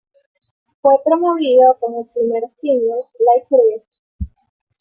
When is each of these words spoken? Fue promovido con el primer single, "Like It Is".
Fue 0.81 0.93
promovido 1.05 1.77
con 1.79 1.93
el 1.93 2.07
primer 2.07 2.41
single, 2.59 3.03
"Like 3.19 3.45
It 3.51 3.83
Is". 3.83 4.29